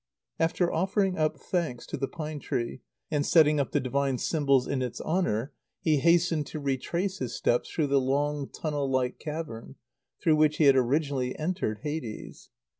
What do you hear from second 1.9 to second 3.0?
the pine tree,